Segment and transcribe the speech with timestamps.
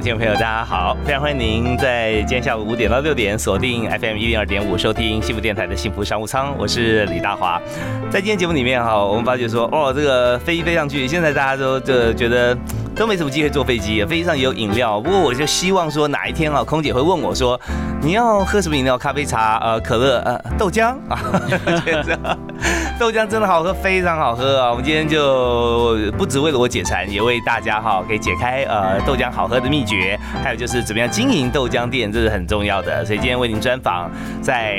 [0.00, 0.96] 听众朋友，大家好！
[1.04, 6.54] 非常欢迎您在今天下午五点到六点锁定 FM 一零二点五，收听幸福电台的幸福商务舱。
[6.56, 7.60] 我是李大华。
[8.08, 12.56] 在今天节目里面哈，我们发觉说，哦，这个飞机飞上去，现在大家都这觉得
[12.94, 15.00] 都没什么机会坐飞机，飞机上也有饮料。
[15.00, 17.60] 不过我就希望说，哪一天啊，空姐会问我说，
[18.00, 18.96] 你要喝什么饮料？
[18.96, 21.18] 咖啡、茶、呃，可乐、呃，豆浆啊？
[22.98, 24.70] 豆浆真的好喝，非常好喝啊！
[24.70, 33.04] 我们今天就不只为了我解馋，也为大家哈可以解开呃豆浆好喝的秘诀，还有就是怎么样经营豆浆店，这是很重要的。
[33.04, 34.10] 所以今天为您专访
[34.42, 34.76] 在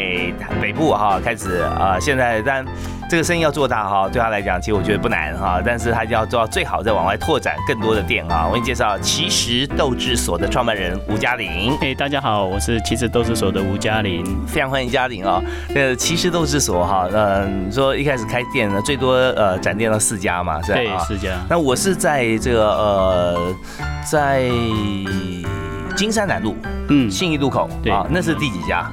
[0.61, 2.65] 北部哈开始啊，现在但。
[3.09, 8.45] 这个生意要做大哈，对他来讲，其实我觉得不难哈，但是他就要做到最好，再往外拓展更多的店啊。
[8.47, 11.75] 我给你介绍奇石豆制所的创办人吴嘉玲。
[11.81, 15.41] 嘿，大家好，我是奇石豆制所的吴嘉玲，非常欢迎嘉玲啊。
[15.69, 20.77] 那个奇石豆制所哈，嗯，你说一开始开店呢，最多呃展店到四家嘛，是吧？
[20.77, 21.31] 对，四家。
[21.49, 23.55] 那我是在这个呃，
[24.05, 24.43] 在
[25.95, 26.55] 金山南路，
[26.89, 28.87] 嗯，信义路口，啊，那是第几家？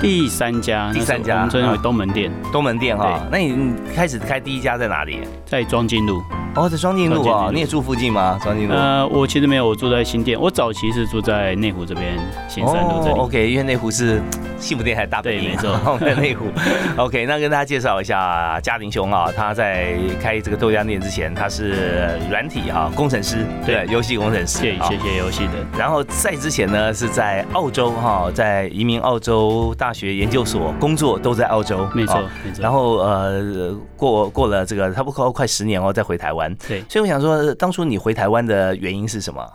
[0.00, 2.32] 第三家，第三家，我们称为东门店。
[2.50, 5.20] 东门店哈，那你开始开第一家在哪里？
[5.44, 6.22] 在庄金路。
[6.56, 8.38] 哦，在双进路啊，你也住附近吗？
[8.42, 8.74] 双进路？
[8.74, 10.38] 呃，我其实没有，我住在新店。
[10.38, 13.18] 我早期是住在内湖这边，新山路这里。
[13.18, 14.20] OK，因为内湖是
[14.58, 16.46] 幸福店还大对，没错， 在内湖。
[16.98, 25.52] OK，那跟大家介绍一下嘉玲兄啊，他在开这个豆浆店之前，他是软体哈工程师，对，游戏工程师，谢谢谢游戏的。
[25.78, 32.60] 然后在之前呢，是在澳洲哈，在移民澳洲大学研究所工作，都在澳洲，没错，没错。
[32.60, 36.40] 然后呃，过过了这个差不多快十年哦，再回台湾。
[36.68, 39.46] 对，所以我想说，当初你回台湾的原因是什么？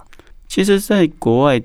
[0.48, 1.62] 其实，在国外，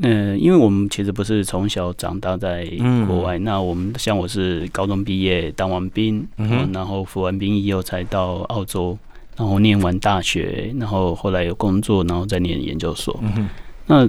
[0.00, 2.66] 嗯，因为我们其实不是从小长大在
[3.06, 8.98] 国外，那我们像我是高中毕业当完兵，嗯然后服完兵役后才到澳洲，
[9.36, 13.16] 然后念完大学，然后后来有工作，然后再念研究所。
[13.22, 13.48] 嗯
[13.86, 14.08] 那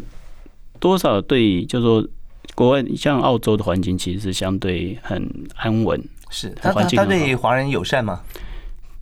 [0.80, 2.08] 多少对，就说
[2.56, 6.50] 国外像澳洲的环境，其实是相对很安稳，是。
[6.62, 8.22] 它它对华人友善吗？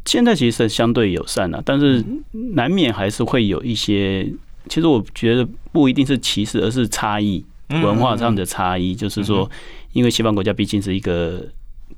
[0.05, 4.31] 现在其实相对友善了，但是难免还是会有一些。
[4.69, 8.95] 其实我觉得不一定是歧视，而是差异文化上的差异。
[8.95, 9.49] 就是说，
[9.93, 11.43] 因为西方国家毕竟是一个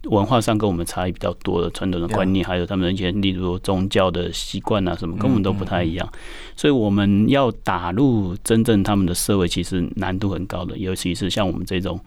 [0.04, 6.10] 文化上跟我们差异比较多的传统的观念，还有他们一些例如宗教的习惯啊什么，跟我们都不太一样。
[6.56, 12.00] 所以我们要打入真正他们的社会，其实难度很高的，尤其是像我们这种。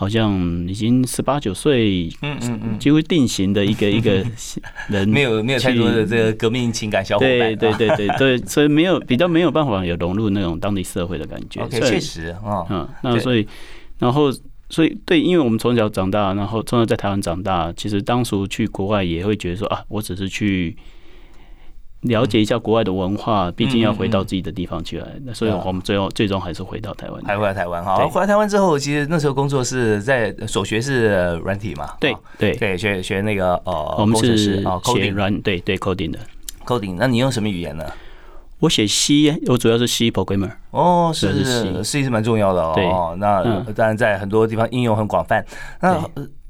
[0.00, 0.32] 好像
[0.66, 4.24] 已经十八九岁，嗯嗯嗯，几乎定型的一个 一个
[4.88, 11.68] 人，没有没有太多的这个革命情感小伙伴，对对 对对对，所以没有比较没有办法有融入那种当地社会的感觉。
[11.68, 13.46] 确实啊，嗯，那所以
[13.98, 14.32] 然后
[14.70, 20.74] 所以对，因为我们从小长大，然后从小在台湾长大，其实当初去国外也会觉得说啊，我只是去。
[22.02, 27.22] 了解一下国外的文化，毕竟要回到自己的地方去了，那所以我们最后最终还是回到台湾。
[27.24, 31.90] 还回来台湾哈，回来台湾之后，其实那时候工作是在所学是软体嘛？
[32.00, 36.18] 对对对，学学那个呃，我们是写软对对 coding 的
[36.64, 36.96] coding。
[36.98, 37.84] 那你用什么语言呢？
[38.60, 40.50] 我写 C，我主要是 C programmer。
[40.70, 43.16] 哦，是是是，C 是蛮重要的哦。
[43.18, 45.44] 那当然在很多地方应用很广泛。
[45.80, 45.98] 那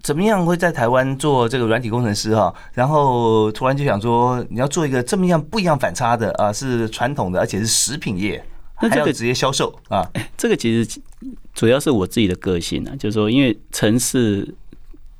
[0.02, 2.54] 怎么样会在台湾做这个软体工程师哈？
[2.72, 8.42] 然后突然就想说，你要做一个这么样不一样反差的啊，是传统的，而且是食品业，
[8.80, 10.10] 那这个直接销售啊。
[10.36, 11.00] 这个其实
[11.52, 14.54] 主要是我自己的个性啊，就是说，因为城市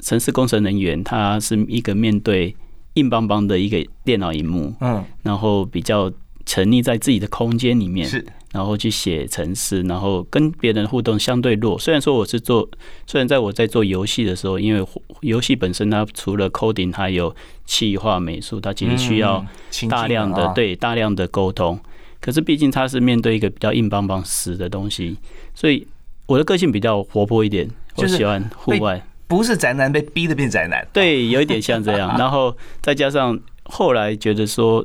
[0.00, 2.56] 城市工程人员他是一个面对
[2.94, 6.10] 硬邦邦的一个电脑荧幕，嗯，然后比较
[6.47, 8.24] 沉溺在自己的空间里面是。
[8.52, 11.78] 然后去写程式，然后跟别人互动相对弱。
[11.78, 12.68] 虽然说我是做，
[13.06, 14.84] 虽然在我在做游戏的时候，因为
[15.20, 19.44] 游戏本身它除了 coding，还有气化美术，它其实需要
[19.88, 21.78] 大量的对大量的沟通。
[22.20, 25.16] 可是毕竟它是面对一个比较硬邦邦死的东西，
[25.54, 25.86] 所以
[26.26, 30.86] 我的个性比较活泼一点，我喜欢户外，不是宅男被逼的变宅男。
[30.92, 32.14] 对，有一点像这样。
[32.18, 34.84] 然后再加上后来觉得说，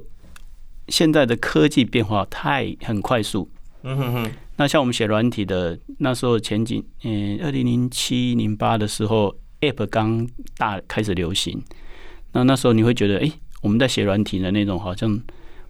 [0.88, 3.50] 现在的科技变化太很快速。
[3.88, 10.28] 嗯哼哼，那像我们写软体的那时候前几，嗯，二零零七零八的时候，App 刚
[10.58, 11.62] 大开始流行，
[12.32, 15.12] 那那时候你会觉得，哎，我们在写软体的那种，好像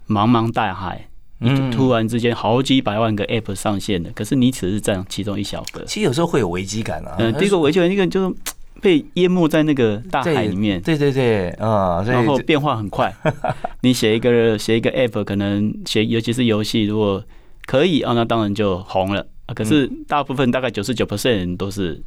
[0.07, 1.09] 茫茫大海，
[1.41, 5.83] 嗯，突然之间好几百万个 App 上线的，可是你只是占其中一小个。
[5.83, 7.17] 其实有时候会有危机感啊。
[7.19, 8.35] 嗯，第一个危机感，一个就是
[8.81, 10.81] 被淹没在那个大海里面。
[10.81, 13.13] 对对对，啊，然后变化很快。
[13.81, 17.21] 你写一个写一个 App，可能写尤其是游戏，如果
[17.65, 19.25] 可以啊，那当然就红了。
[19.53, 22.01] 可是大部分大概九十九 percent 人都是。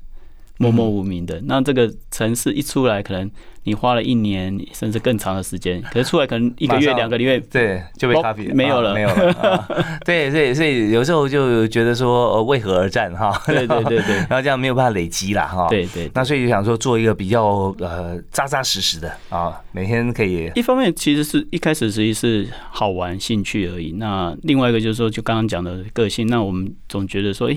[0.59, 3.31] 默默无名的，那这个城市一出来，可能
[3.63, 9.69] 你花了一年甚至更长的时间，可是出来可能一个月、两个月，对，就被咖啡没有了，没有了。
[10.05, 13.41] 对，所以所以有时候就觉得说，为何而战哈？
[13.47, 15.69] 对对对对， 然后这样没有办法累积了哈。
[15.69, 20.51] 对对，那所以就想说，做一个比较呃扎扎实实的啊，每天可以。
[20.57, 27.57] 一方面其实是一开始实际是好玩兴趣而已，那另外一个就是说，就刚刚讲的个性，那我们总觉得说，哎。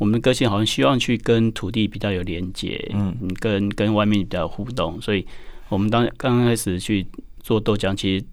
[0.00, 5.24] 我们的个性好像希望去跟土地比较有连接，嗯，跟跟外面比较互动，所以
[5.68, 7.06] 我们当刚开始去
[7.40, 8.24] 做豆浆，其实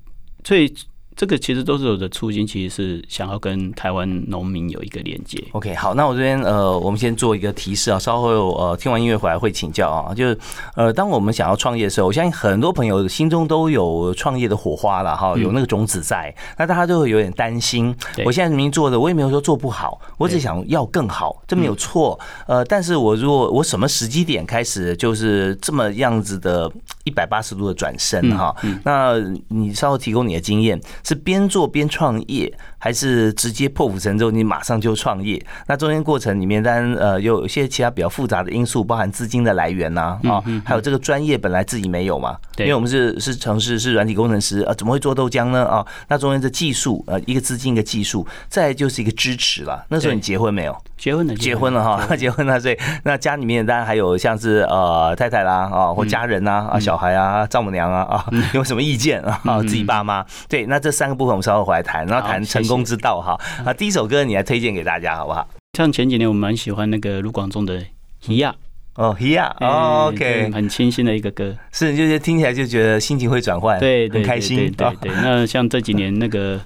[0.44, 0.74] 最。
[1.18, 5.44] 这个其实都是我的初心，其实是想要跟台湾农民有一个连接。
[5.54, 10.14] OK，好，那我这边呃，我们先做一个提示啊，稍后呃听完音乐回来会请教啊。
[10.14, 10.38] 就是
[10.76, 17.96] 呃，当我们想要创业的时候，我相信很多朋友心中都有创业的火花了哈，有那个种子在，那大家都会有点担心。
[18.24, 22.20] 我现在明明做的，我也没有说做不好，我只想要更好，这没有错。
[22.46, 26.72] 呃，但是我如果我什么时机点开始就是这么样子的
[27.06, 29.16] 一百八十度的转身哈，那
[29.48, 30.80] 你稍后提供你的经验。
[31.08, 34.30] 是边做边创业，还是直接破釜沉舟？
[34.32, 35.44] 你马上就创业？
[35.68, 42.38] 那中间过程里面，当然呃有一些其他比较复杂的因素，包含资金的来源呐啊，还有这个专业本来自己没有嘛？
[42.58, 45.86] 因为我们是是城市是软体工程师啊，怎么会做豆浆呢啊？
[46.08, 49.86] 那中间的技术呃，一个资金一个技术，再就是一个支持了。
[49.90, 50.76] 那时候你结婚没有？
[50.98, 52.60] 结婚了，结婚了哈， 结婚了。
[52.60, 59.40] 所以那家里面当然还有像是呃太太啦啊，或家人呐啊，小孩啊，丈母娘啊啊，有什么意见啊？
[59.62, 63.40] 自己爸妈对，那这三个部分我们稍后回来谈，然后谈成功之道哈。
[63.66, 65.48] 啊，第一首歌你来推荐给大家好不好？
[65.78, 67.80] 像前几年我蛮喜欢那个卢广仲的
[68.28, 68.54] 《一样》。
[68.96, 75.12] 哦，He 呀，OK，很清新的一个歌，是就是听起来就觉得心情会转换，对，很开心，对对对。
[75.22, 76.60] 那像这几年那个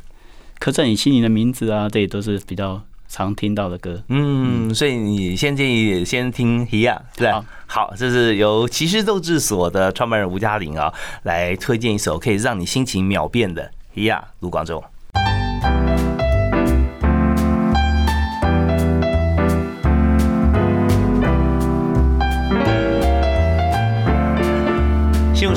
[0.58, 4.02] 刻在你心里的名字啊，这也都是比较常听到的歌。
[4.08, 7.44] 嗯，所以你先建议先听 He 呀，对吧？
[7.68, 10.94] 好，这是由骑士斗志所的创办人吴嘉玲啊
[11.24, 14.82] 来推荐一首可以让你心情秒变的 He 呀，卢广仲。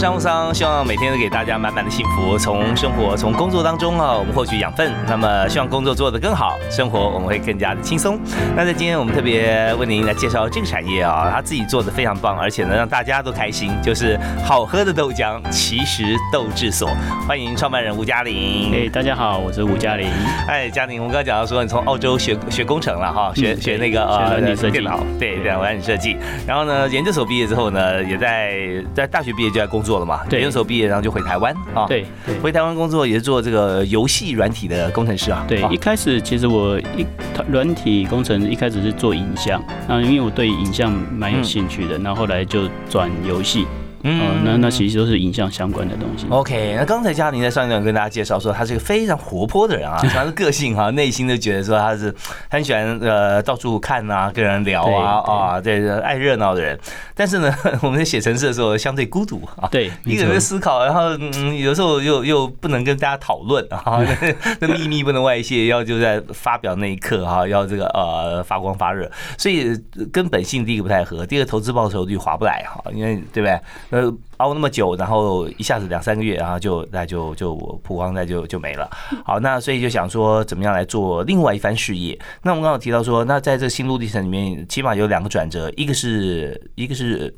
[0.04, 2.36] 商务舱，希望每天都给大家满满的幸福。
[2.36, 4.92] 从生活、从工作当中啊，我们获取养分。
[5.08, 8.20] 那么，希望工作做得更好，生活我们会更加的轻松。
[8.54, 16.90] 那在今天，我们特别为您来介绍这个产业啊，他自己做的非常棒，而且呢让大家都开心，就是好喝的豆浆——其实豆制所。
[17.26, 18.72] 欢迎创办人吴嘉玲。
[18.74, 20.10] 哎，大家好，我是吴嘉玲。
[20.46, 24.38] 哎，嘉玲，我们刚刚讲到说，你从澳洲学学工程了哈，学学那个呃
[24.70, 26.18] 电脑，对对，软件设计。
[26.46, 29.64] 然后呢，研究所毕业之后呢，也在在大学毕业就在。
[29.66, 30.20] 工作了嘛？
[30.28, 31.86] 对，研究所毕业，然后就回台湾啊。
[31.86, 32.04] 对，
[32.42, 35.44] 回台湾工作也是做这个游戏软体的工程师啊。
[35.48, 37.06] 对，一开始其实我一
[37.48, 43.66] 软体工程一开始是做影像，那因为我对影像蛮有兴趣的，那后来就转游戏。
[44.04, 46.26] 嗯，那那其实都是影像相关的东西。
[46.28, 52.14] OK，那刚才嘉玲在上一段跟大家介绍说，他是一个非常活泼的人啊， 他的个性哈，内心都觉得说他是
[52.50, 56.78] 很喜欢呃到处看啊，跟人聊啊啊，对，爱热闹的人。
[57.14, 57.50] 但是呢，
[57.80, 64.04] 我们在写城市的时候相对孤独啊，对，一个人思考，然后嗯，有时候又又不能跟大家讨论啊，
[64.60, 69.74] 那秘密不能外泄，要就在发表那一刻哈，要这个呃发光发热，所以
[70.12, 73.58] 跟本性第一个不太合，第二个投资报酬率划不来哈，因为对不对？
[73.94, 78.90] 呃，熬那么久，然后一下子两三个月，然后就那就就曝光，那就就没了。
[79.24, 82.18] 好，那所以就想说，怎么样来做另外一番事业？
[82.42, 87.32] 那我们刚刚提到说，那在这心路历程里面，起码有两个转折，一个是一个是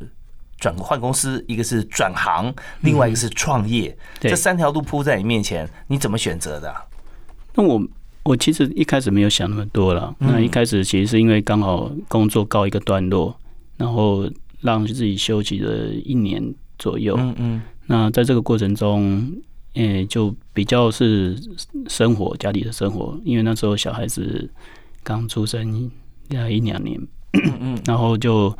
[0.56, 3.94] 转换公司，一个是转行，另外一个是创业。
[4.18, 6.74] 这三条路铺在你面前，你怎么选择的？
[7.54, 7.82] 那我
[8.22, 10.14] 我其实一开始没有想那么多了。
[10.20, 13.36] 那一开始其实是因为刚好工作告一个段落，
[13.76, 14.26] 然后。
[14.60, 16.42] 让自己休息了一年
[16.78, 19.30] 左右，嗯嗯，那在这个过程中，
[19.74, 21.36] 诶，就比较是
[21.88, 24.48] 生活家里的生活，因为那时候小孩子
[25.02, 25.90] 刚出生
[26.30, 27.00] 要一两年，
[27.60, 28.50] 嗯， 然后就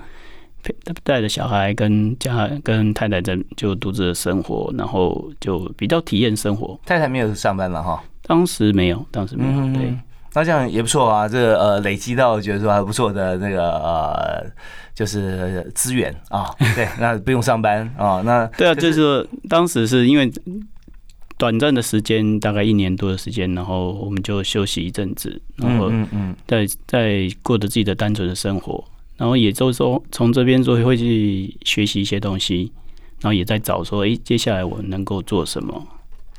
[0.63, 6.79] 陪带着小孩跟家跟太太在就独自的生活，然后就比较体验生活。
[6.85, 9.95] 太太没有上班了哈，当时没有，当时没有，对，
[10.35, 14.47] 那这样也不错啊，这個呃累积到觉得说还不错的那个呃。
[14.97, 20.33] 就是资源啊， 对，那不用上班啊，那对啊，就是说当时是因为
[21.37, 28.83] 短暂的时间，大概一年多的时间，然后我们就休息一阵子，然后嗯嗯在在过着自己的单纯的生活，
[29.19, 32.73] 然后也就是说从这边就会去学习一些东西，
[33.21, 35.87] 然后也在找说，诶，接下来我能够做什么？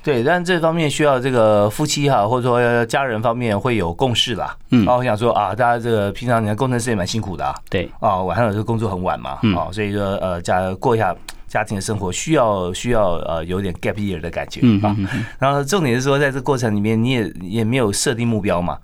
[0.08, 4.56] 对，但这方面需要这个夫妻哈，或者说家人方面会有共识啦。
[4.70, 11.14] 嗯啊，我想说啊，大家这个平常你看工程师也蛮辛苦的啊，对，啊，晚上有时候工作很晚嘛，嗯啊，所以说呃，家过一下
[11.50, 14.96] 家庭的生活需要需要呃有点 gap year 的感觉啊。
[14.98, 18.78] 嗯然后重点是说，在这过程里面，你也也没有设定目标嘛？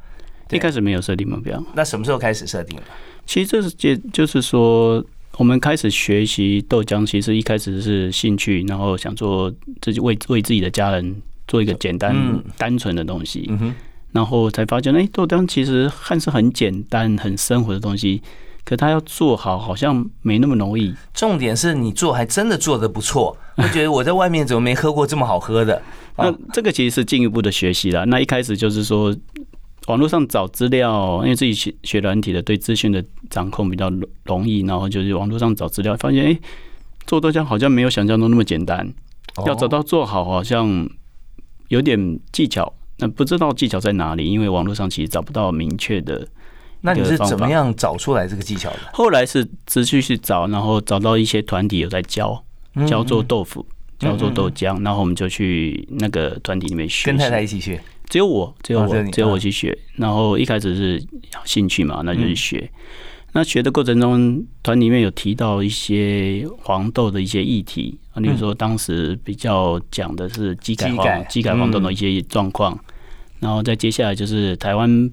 [0.49, 2.83] 对一开始没有设定目标，那什么时候开始设定的？
[3.25, 5.01] 其实这是就就是说，
[5.37, 11.15] 我们开始学习豆浆，其实一开始是兴趣，然后想做自己为为自己的家人
[11.47, 13.73] 做一个简单、嗯单纯的东西，嗯，
[14.11, 18.21] 然后才发现，哎、豆浆其实看似很简单、很生活的东西，
[18.63, 20.93] 可它要做好，好像没那么容易。
[21.15, 25.81] 重点是你做还真的做的不错， 我觉得我在外面怎么没喝过这么好喝的？
[26.15, 28.05] 那哦这个其实是进一步的学习了。
[28.05, 29.15] 那一开始就是说，
[29.87, 36.41] 网络上找资料，因为自己学学软体的，对资讯的掌控比较容容易，然后就是网络上找资料，发现哎、诶
[37.05, 38.93] 做豆浆好像没有想象中那么简单，
[39.45, 40.89] 要找哦到做好好像
[41.67, 42.73] 有点技巧。
[42.99, 46.25] 那不知道技巧在哪里，因为网络上其实找不到明确的。
[46.81, 48.79] 那你是怎么样找出来这个技巧的？
[48.93, 52.43] 后来是持续去找，然后找到一些团体有在教
[52.75, 53.65] 嗯教做豆腐，
[54.03, 57.05] 教做豆浆，然后我们就去那个团体里面学。
[57.05, 59.77] 跟太太一起学，只有我，只有我，哦只有我嗯去学。
[59.95, 61.03] 然后一开始是
[61.45, 62.69] 兴趣嘛，那就是学。
[63.35, 72.77] 那学的过程中，团里面有提到一些黄豆的一些议题啊，例如说当时比较讲的是机改黄、机改黄豆的一些状况，
[73.39, 75.09] 然后再接下来就是台湾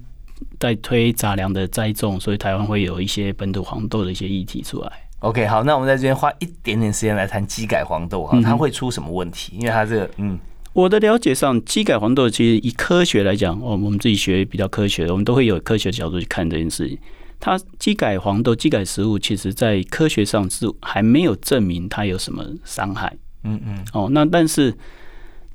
[0.59, 4.91] 在推杂粮的栽种，所以台湾会有一些本土黄豆的一些议题出来。
[5.21, 9.53] OK，好，那我们在这边花一点点时间来谈机改黄豆哈，嗯哼它会出什么问题？
[9.55, 10.39] 因为它这个，嗯，
[10.73, 16.97] 我的了解上，机改黄豆其实以科学来讲，哦，我们自己学比较科学的，我们都会有科学的角度去看这件事情。
[17.39, 24.09] 它机改黄豆、机改食物，其实在科学上是还没有证明它有什么伤害嗯嗯，哦。
[24.11, 24.73] 那但是，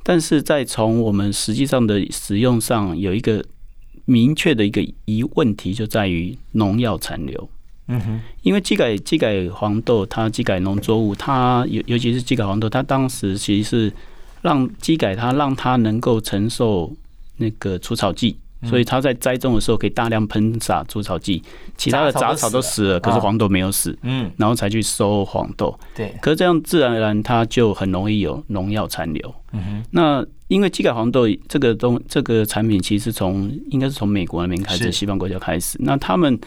[0.04, 3.44] 但是在从我们实际上的使用上，有一个
[4.04, 7.50] 明确的一个疑问题，就在于农药残留。
[7.88, 13.92] 嗯哼，因为机改机改黄豆，它机改农作物，它尤尤其是机改黄豆，它当时其实是
[14.42, 16.92] 让机改它让它能够承受
[17.36, 21.42] 那个除草剂，所以它在栽种的时候可以大量喷洒除草剂，
[21.76, 25.78] 其他的杂草都死了，可是黄豆没有死，嗯，然后才去收黄豆。
[25.94, 29.34] 对，可是这样自然而然它就很容易有农药残留。
[29.52, 35.76] 嗯哼，那因为机改黄豆这个东这个产品，其实从应该是从美国那边开始，西方国家开始。
[35.80, 36.38] 那他们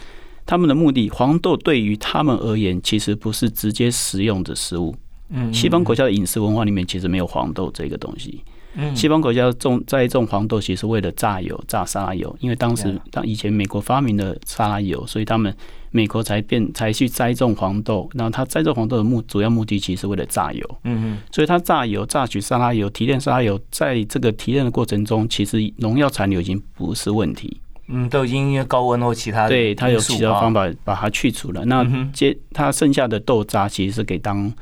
[0.50, 4.92] 他们的目的，黄豆对于他们而言，其实不是直接食用的食物。
[5.28, 8.42] 嗯，西方国家的饮食文化里面，其实没有黄豆这个东西。
[8.74, 15.54] 嗯西方国家种栽种黄豆，其实为了榨油、榨沙拉油，因为当时当以前美国发明了沙拉油，所以他们
[15.92, 18.10] 美国才变才去栽种黄豆。
[18.14, 20.78] 然后他栽种黄豆的目主要目的，其实是为了榨油。
[20.82, 27.60] 嗯所以他榨油、榨取沙拉油、提炼沙拉油，在这个提炼的过程中，其实农药残留已经不是问题。
[27.90, 31.64] 嗯，都已经因为高温或其他的对，它有其他方啊，法把它去除了。
[31.64, 34.52] 那接它剩下的豆渣，其实是给当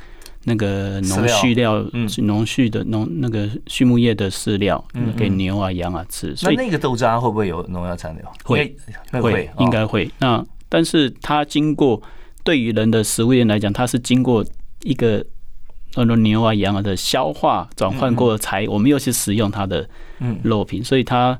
[0.44, 6.28] 那个农畜料嗯、农畜的农那个畜牧业的饲料嗯，给牛啊、羊啊吃。
[6.28, 8.24] 那所以那个豆渣会不会有农药残留？
[8.44, 8.76] 会应
[9.12, 10.10] 该，会应该会。
[10.20, 12.00] 那但是它经过
[12.44, 14.44] 对于人的食物链来讲，它是经过
[14.82, 15.24] 一个
[15.96, 19.86] 那种牛啊羊啊的消化转换过才，我们又去食用它的
[20.20, 21.38] 嗯肉品，所以它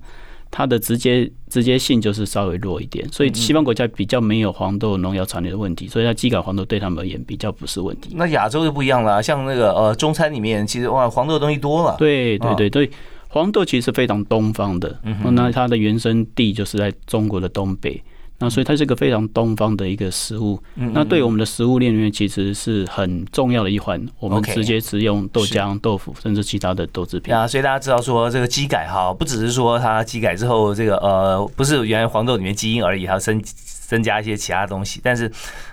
[0.50, 3.06] 它的直接直接性就是稍微弱一点。
[3.12, 8.10] 所以西方国家比较没有黄豆农药残留的问题，所以它基改黄豆对他们而言比较不是问题。
[8.14, 12.90] 那亚洲就不一样了啊，像那个呃中餐里面，其实哇黄豆的东西多了，对对对对，
[13.28, 14.98] 黄豆其实非常东方的，
[15.32, 18.02] 那它的原生地就是在中国的东北。
[18.40, 24.00] 那所以它是一个非常东方的一个食物，嗯那对我们的食物链里面其实是很重要的一环。
[24.20, 27.34] 我们直接食用豆浆、豆腐，甚至其他的豆制品。
[27.34, 33.42] 啊，所以大家知道说这个基改哈，不只是说它基改之后这个呃不是原来黄豆里面基因而已，还要增
[33.88, 35.30] 增加一些其他东西，但是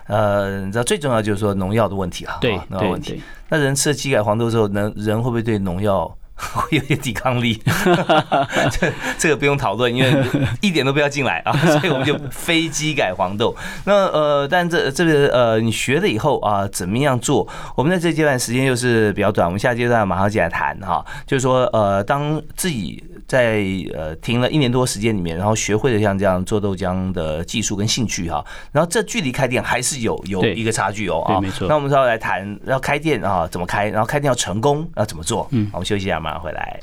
[0.08, 3.22] 呃你知道最重要就是说农药的问题啊，对啊农药问题。
[3.48, 6.12] 那人吃了基改黄豆之后，能人会不会对农药
[6.54, 7.62] 会有点抵抗力？
[8.72, 10.14] 这这个不用讨论，因为
[10.62, 13.56] 一点都不要进来啊， 所以我们就飞机改黄豆。
[13.86, 17.48] 那呃，但这这个呃，你学了以后啊，怎么样做？
[17.76, 23.64] 我们在这阶段时间又是比较短，我们下阶段马上进来谈哈，就是说呃，当自己在
[23.94, 31.68] 呃停了一年多时间里面，然后学会了像这样做豆浆的技术跟兴趣哈，然后这距离开店还是有有一个差距哦啊，没错。
[31.68, 35.48] 那我们稍后来谈要开店啊怎么开，然后开店要成功要怎么做？
[35.52, 35.70] 嗯。
[35.74, 36.80] 我们休息一下，马上回来。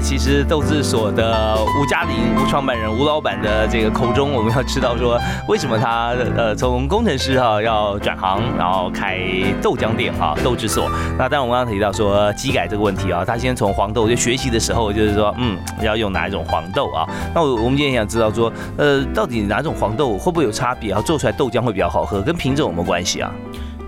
[0.00, 9.18] 其实斗智所的吴嘉玲吴创办人吴老板的这个口中，我们要知道说为什么他呃从工程师哈要转行，然后开
[9.60, 10.88] 豆浆店哈豆制所。
[11.18, 17.06] 那当然我们刚刚提到说机改这个问题啊，他先从黄豆就学习的时候就是说嗯要用哪一种黄豆啊？
[17.34, 21.02] 那我我们今天想知道说呃到底哪种黄豆会不会有差别啊？
[21.02, 23.30] 做出来豆浆会比较好喝，跟品种有没有关系啊？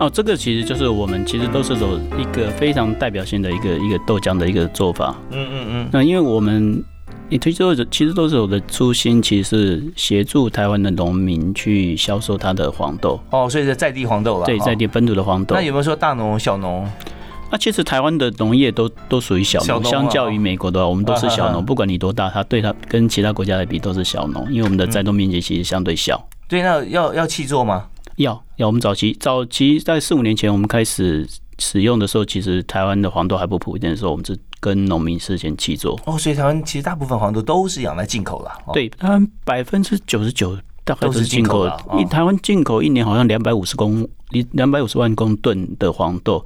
[0.01, 1.87] 哦，这个其实就是我们其实都是走
[2.19, 5.15] 一个非常代表性的一个一个豆浆的一个做法。
[5.31, 5.89] 嗯嗯嗯。
[5.93, 6.83] 那因为我们
[7.29, 13.21] 也推出的其实都是我的初心，其实是协助台湾的农民去销售他的黄豆。
[13.29, 14.47] 哦，所以是在地黄豆了。
[14.47, 15.55] 对，在地本土的黄豆。
[15.55, 16.91] 那有没有说大农小农？
[17.53, 21.63] 那其实台湾的农业都都属于小农，相较于美国的话，我们都是小农。
[21.63, 26.27] 不管你多大，它对它跟其他国家来比都是小农，因为我们的栽种面积其实相对小。
[26.49, 27.85] 对，那要要气做吗？
[28.23, 31.27] 要要，我们早期早期在四五年前，我们开始
[31.59, 35.99] 使用的时候，其实台湾的黄豆还不普遍的时候，我们是跟农民事先契作。
[36.05, 38.51] 哦，所以台湾其实大部分黄豆都是养在进口的。
[38.75, 41.85] 对，它百分之九十九大概都是进口的。
[41.99, 46.45] 一台湾进口一年好像两百五十公两两百五十万公吨的黄豆，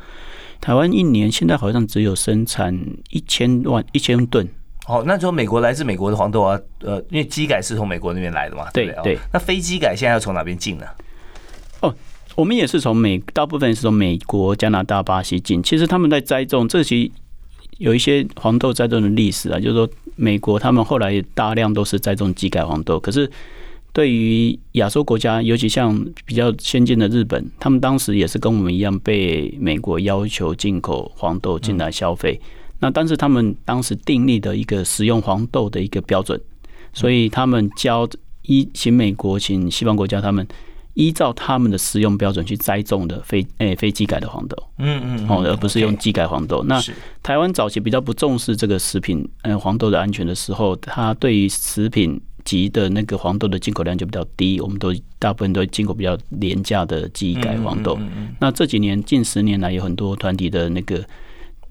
[0.60, 2.72] 台湾一年现在好像只有生产
[3.10, 4.48] 一千万一千吨。
[4.86, 9.18] 哦，那从美国来自美国的黄豆啊，呃，因为机改是从美国那边来的嘛，对对。
[9.32, 10.84] 那非机改现在要从哪边进呢？
[11.84, 11.94] 哦，
[12.34, 15.62] 我们也是从美，大部分是从美国、加拿大、巴西进。
[15.62, 17.10] 其实他们在栽种，这其实
[17.76, 22.98] 有一些黄豆栽种的历史啊，就是说美国他们后来大量都是栽种机改黄豆。
[22.98, 23.30] 可是
[23.92, 32.40] 对于亚洲国家，尤其像比较先进的日本，他们当时也是跟我们一样被美国要求进口黄豆进来消费。
[32.80, 36.40] 那但是他们当时订立的一个使用黄豆的一个标准，
[36.94, 38.08] 所以他们教
[38.42, 40.46] 一请美国请西方国家他们。
[40.94, 46.62] 依照他们的食用标准去栽种的非诶非机改的黄豆，嗯嗯，哦，而不是用机改黄豆。
[46.64, 46.80] 那
[47.22, 57.98] 台湾早期比较不重视这个食品嗯黄豆的安全的时候，它对于食品级的那个黄豆的进口量就比较低，我们都大部分都进口比较廉价的机改黄豆。
[58.40, 61.04] 那这几年近十年来有很多团体的那个。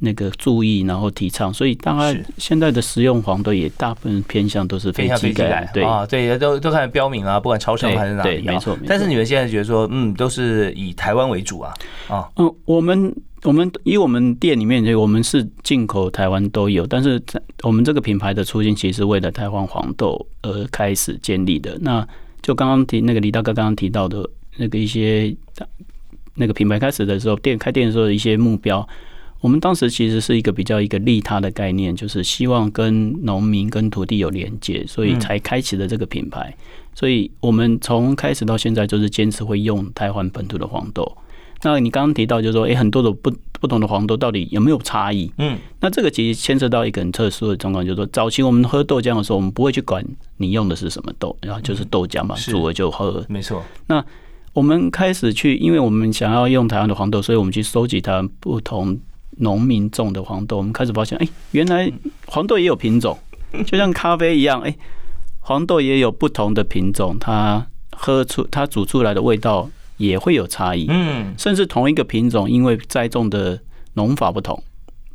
[0.06, 8.78] 那个注意，然后提倡，所以大概现在的食用黄豆也大部分偏向都是非机改，对啊，对，都都看标明啊，不管超市还是哪里，没错。
[8.86, 11.74] 但是你们现在觉得说，嗯，都是以台湾为主啊，
[12.10, 21.78] 啊，嗯，我们我们以我们店里面，我们是进口台湾都有，但是在我们这个品牌的初心其实是为了台湾黄豆而开始建立的。
[21.80, 22.06] 那
[22.42, 25.34] 就刚刚提那个李大哥刚刚提到的那个一些
[26.36, 28.86] 那个品牌开始的时候，店开店的时候的一些目标。
[29.44, 36.56] 我们当时其实是一个比较一个利他的概念，就是希望跟农民跟土地有连接，所以才开启了这个品牌。
[36.96, 41.18] 所以我们从开始到现在，就是坚持会用台湾本土的黄豆。
[41.62, 43.30] 那你刚刚提到，就是说，诶，很多的不
[43.60, 45.30] 不同的黄豆到底有没有差异？
[45.38, 50.02] 嗯，那这个其实牵涉到一个很特殊的状况，就是说，早期我们喝豆浆的时候，我们不会去管
[50.38, 53.26] 你用的是什么豆，然后就是豆浆嘛，煮了就喝。
[53.28, 53.62] 没错。
[53.88, 54.02] 那
[54.54, 58.98] 我们开始去，因为我们想要用台湾的黄豆，所以我们去收集它不同。
[59.38, 61.91] 农民种的黄豆，我们开始发现，哎，原来
[62.28, 63.17] 黄豆也有品种，
[63.65, 64.76] 就像咖啡一样，哎，
[65.39, 73.60] 黄豆也有不同的品种，它喝出它煮出来的味道也会有差异，嗯，甚至同一个品种，因为栽种的
[73.93, 74.62] 农法不同。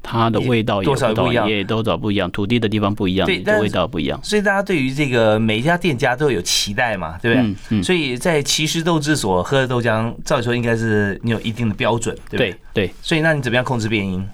[0.02, 4.18] 它的味道也不一样，也都找不一样，土地的地方不一样，对，味道不一样。
[4.22, 7.54] 所以大家对于这个每一家店家都有期待嘛，对不对？
[7.70, 12.56] 嗯所以在奇石豆制所喝的豆浆，照理说应该是你有一定的标准，对不对？
[12.72, 12.90] 对。
[13.02, 14.24] 所以那你怎么样控制变音？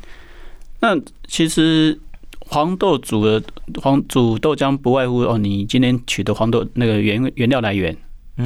[0.81, 0.97] 那
[1.27, 1.99] 其实
[2.39, 3.43] 黄豆煮的
[3.83, 7.97] 黄煮豆浆不外乎哦，你今天取的黄豆那个原原料来源，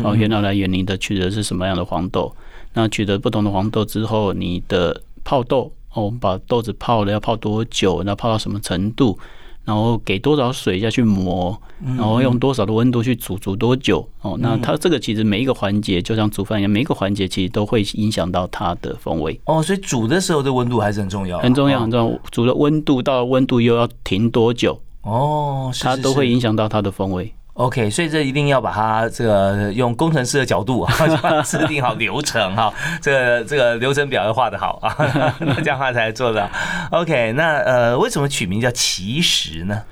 [0.05, 2.35] 哦，原料来源你的取的是什么样的黄豆？
[2.75, 5.73] 那取得不同的黄豆之后，你的泡豆。
[5.93, 7.99] 哦，我们把豆子泡了要泡多久？
[7.99, 9.19] 然后泡到什么程度？
[9.65, 11.61] 然后给多少水下去磨？
[11.85, 13.37] 然后用多少的温度去煮？
[13.37, 14.09] 煮多久？
[14.23, 19.39] 哦，那它这个其实每一个环节就像煮饭一样，每一个环节其实都会影响到它的风味。
[19.45, 22.19] 哦，所以煮的时候的温度还是很重要，很重要，很重要。
[22.31, 24.81] 煮的温度到温度又要停多久？
[25.03, 27.33] 哦，它都会影响到它的风味。
[27.59, 30.95] OK，所以这一定要把它这个用工程师的角度啊，
[31.43, 34.95] 制定好流程哈， 这个这个流程表要画得好啊，
[35.59, 36.49] 这样画才做的。
[36.93, 39.83] OK，那呃，为什么取名叫奇石呢？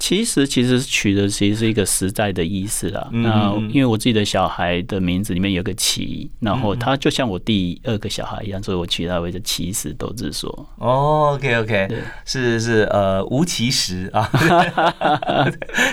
[0.00, 3.06] 其实，其实取的其实是一个实在的意思啦。
[3.12, 10.50] 那因为我自己的小孩的名字里面有个“奇”，然后他就像我第二个小孩一样，所以我取他为“的奇石斗智所”。
[10.80, 11.86] 哦，OK，OK，
[12.24, 14.26] 是是呃，吴奇石啊，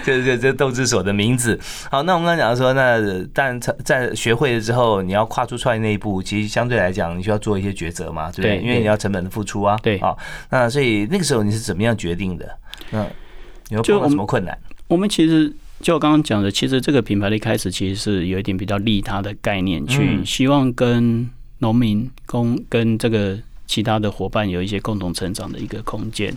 [0.05, 1.59] 就 是这这斗智所的名字。
[1.91, 2.97] 好，那我们刚刚讲说，那
[3.33, 8.57] 但在学会了之后，你要跨出创业那一步，其实相对来讲，你需要做一些抉择嘛，对不对？
[8.61, 9.77] 因为你要成本的付出啊。
[9.83, 10.15] 对啊，
[10.49, 12.57] 那所以那个时候你是怎么样决定的？
[12.91, 13.05] 嗯，
[13.69, 14.57] 有碰到什么困难？
[14.87, 26.33] 我们其实就我刚刚讲的，其实这个品牌的一开始其实是有一点比较利他的概念，去希望跟农民、工跟这个其他的伙伴有一些共同成长的一个空间。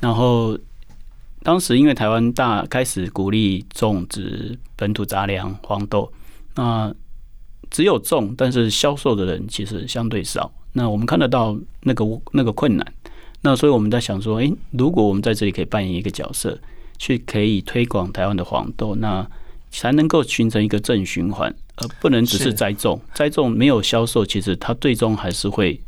[0.00, 0.58] 然后
[1.44, 6.12] 当时因为台湾大开始鼓励种植本土杂粮黄豆，
[6.56, 6.92] 那
[7.70, 10.52] 只有种，但是销售的人其实相对少。
[10.72, 12.92] 那我们看得到那个那个困难，
[13.42, 16.58] 那所以我们在想说，诶，如果我们在这里可以扮演一个角色。
[17.02, 19.26] 去可以推广台湾的黄豆，那
[19.72, 23.00] 才能够形成一个正循环，而不能只是栽种。
[23.12, 25.80] 栽种没有销售，其实它最终还是会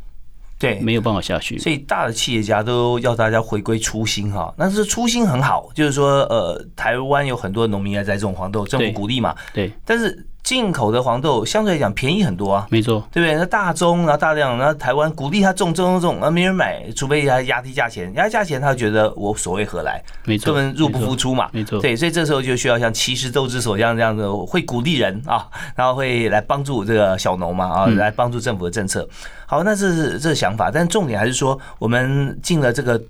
[0.59, 1.57] 对没有办法下去。
[1.57, 9.33] 所以大的企业家都要大家回归初心哈，但是初心很好，就是说呃，台湾有很多农民在栽种黄豆，政府鼓励嘛。
[9.53, 10.27] 对，但是。
[10.45, 13.35] 进口的黄豆相对来讲便宜很多啊，没错，对不对？
[13.35, 19.99] 那大宗然后大量，然后台湾鼓励他种种种，而没人买，除非他压低价钱，压低价钱他觉得我所谓何来？
[20.23, 21.81] 没错，根本入不敷出嘛，没错。
[21.81, 29.09] 对，所以这时候就需要像七十豆之所这样这样的会鼓励人啊，然后会来帮助这个小农嘛啊，来帮助政府的政策。
[29.47, 33.01] 好，那这是这个想法，但重点还是说我们进了这个。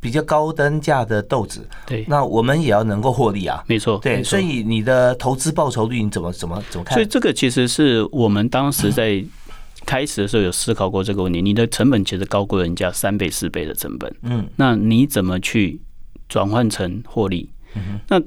[0.00, 6.94] 比较高单价的豆子，对，那我们也要能够获利啊，没错，对，所以你的投资报酬率你怎么怎么怎么看？
[6.94, 9.24] 所以这个其实是我们当时在
[9.84, 11.42] 开始的时候有思考过这个问题。
[11.42, 15.80] 你的成本其实高过人家三倍四倍的成本，嗯，那你怎么去
[16.28, 17.50] 转换成获利？
[18.06, 18.22] 那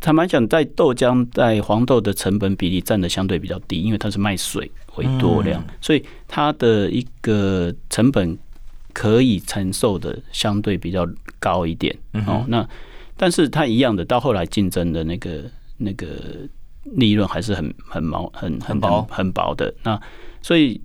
[0.00, 8.38] 坦白讲，在豆浆在黄豆的成本比例占的相对比较低，因为它是卖水为多量，所以它的一个成本。
[8.96, 11.06] 可以承受的相对比较
[11.38, 11.94] 高一点
[12.26, 12.66] 哦，那
[13.14, 15.44] 但是它一样的，到后来竞争的那个
[15.76, 16.08] 那个
[16.94, 19.74] 利润还是很很毛很很薄很薄的。
[19.82, 20.00] 那
[20.40, 20.80] 所以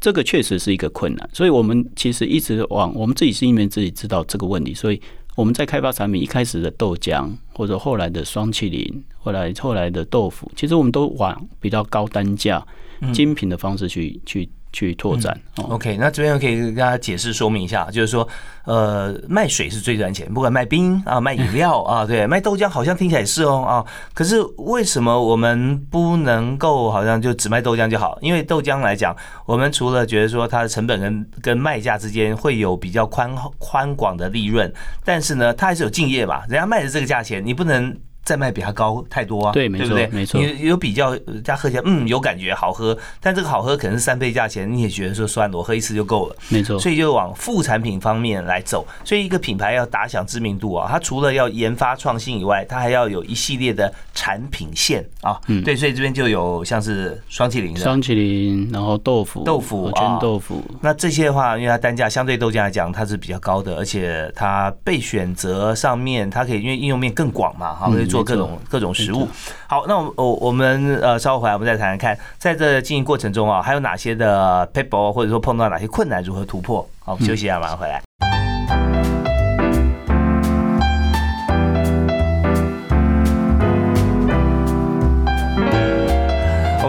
[0.00, 5.00] 这个确实是一个困难，所以我们其实一直往我们自己心里面自己知道这个问题，所以
[5.36, 12.66] 我们在开发产品一开始的豆浆或者后来的双麒麟，后来后来的豆腐，其实我们都往比较高单价
[13.12, 14.48] 精品的方式去去。
[14.72, 15.38] 去拓展。
[15.68, 18.26] OK，那这边可以跟大家解释说明一下，就是说，
[18.64, 28.18] 呃，卖水是最赚钱，不管卖冰啊、卖饮料啊， 对，卖豆浆好像听起来是哦啊，可是为什么我们不能够好像就只卖豆浆就好？
[28.22, 29.14] 因为豆浆来讲，
[29.46, 34.72] 我们除了觉得说它的成本跟跟卖价之间会有比较宽宽广的利润，
[35.04, 36.44] 但是呢，它还是有敬业吧？
[36.48, 37.94] 人家卖的这个价钱，你不能。
[38.24, 40.40] 再卖比它高太多啊，对，没错，没错。
[40.40, 42.96] 你有比较，家喝起来嗯有感觉，好喝。
[43.20, 46.78] 但这个好喝可能是三倍价钱，你也觉得说算了，我喝一次就够了，没错。
[46.78, 48.86] 所以就往副产品方面来走。
[49.04, 55.40] 所以一个品牌要打响知名度啊，它除了要研发创新以外，它还要有一系列的产品线啊。
[55.48, 60.62] 嗯，对，所以这边就有像是双麒麟的双麒麟，然后豆腐豆腐啊豆腐。
[60.80, 68.92] 那这些的话，因为它单价相对豆浆来讲，它是比较高的，而且它被选择上面，它可以因为应用面更广嘛，哈，做各种各种。
[68.94, 69.26] 食物
[69.66, 76.86] 好，那我我我们呃稍后回来我们再谈谈看，在这经营过程中啊，还有哪些的 paper 或者说碰到哪些困难，如何突破？
[77.00, 78.00] 好，休息一下，马上回来。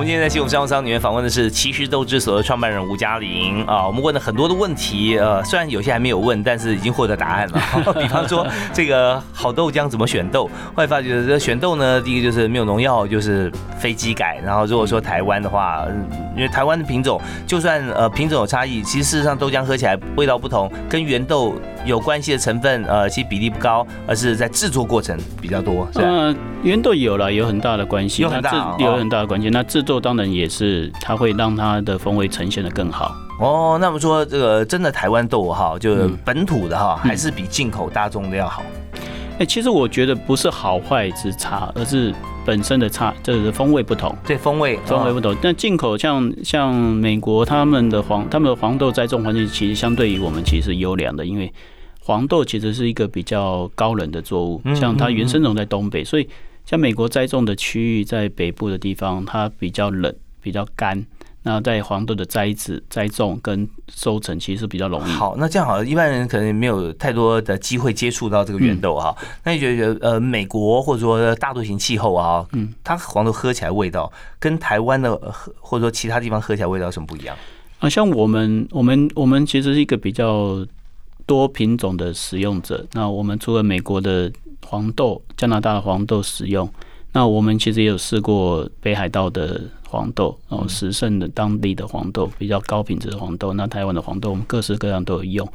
[0.04, 7.62] 今天在《新闻商务舱》里面访问的是奇石豆之所的创办人吴嘉玲啊，我们问了很多的问题，呃，虽然有些还没有问，但是已经获得答案了。
[7.98, 10.44] 比方说，这个好豆浆怎么选豆？
[10.76, 14.42] 后来发觉，这选豆呢，第一个就是没有农药，就是非机改。
[14.44, 15.86] 然后如果说台湾的话，
[16.36, 25.88] 因为台湾的品种，就算呃品种有差异，其实事实上豆浆喝起来味道不同，跟原豆有关系的成分，呃，其实比例不高，而是在制作过程比较多。
[25.96, 29.50] 嗯，原豆有了，有很大的关系，有很大，有很大的关系。
[29.50, 29.94] 那制作。
[30.04, 33.78] 当然也是，它会让它的风味呈现的更好哦。
[33.80, 38.62] 那么说，这个真的台湾豆哈，就是本土的哈，还是比进口大众的要好？
[39.40, 44.14] 哎，其实我觉得不是好坏之差，而是本身的差，就是风味不同。
[44.26, 45.34] 对，风味风味不同。
[45.42, 51.54] 那进口像像美国他们的黄，他们的黄豆栽种环境其实相对于我们其实是优良的，因为
[52.04, 56.28] 黄豆其实是一个比较高冷的作物，像它原生种在东北，所以。
[56.66, 61.06] 像美国栽种的区域，在北部的地方，它比较冷，比较干。
[61.42, 65.12] 那在黄豆的栽植、栽种跟收成，其实比较容易。
[65.12, 69.14] 好，那这样好，一般人可能没有太多的机会接触到这个原豆哈。
[69.44, 75.14] 那你觉得，呃，美国或者说大陆型气候啊，嗯，它黄豆喝起来味道跟台湾的
[75.60, 77.36] 或者说其他地方喝起来味道有什么不一样？
[77.80, 80.66] 啊，像我们，我们，我们其实是一个比较
[81.26, 82.86] 多品种的使用者。
[82.94, 84.32] 那我们除了美国的
[84.66, 86.70] 黄豆，加拿大的黄豆使用，
[87.14, 93.54] 那我们其实也有试过北海道的黄豆，然后时盛的当地的黄豆，比较高品质的黄豆。
[93.54, 95.48] 那台湾的黄豆，我们各式各样都有用。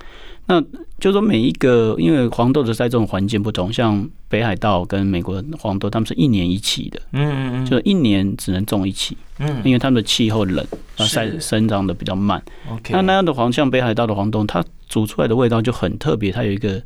[0.46, 0.62] 那
[0.98, 10.64] 就说每一个，因为黄豆的栽种环境不同，像北海道跟美国黄豆，他们是一年一起的，嗯嗯嗯，就一年只能种一起，嗯因为他们的气候冷，
[10.96, 12.42] 啊，是生生长的比较慢。
[12.88, 16.80] 那那样的黄，像北海道的黄豆，它煮出来的味道就很特别，它有一个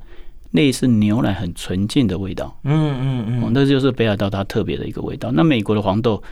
[0.53, 2.57] 类似牛奶很纯净的味道。
[2.65, 5.31] 嗯嗯哦，嗯，那就是北海道它特别的一个味道。
[5.33, 6.23] 那美国的黄豆，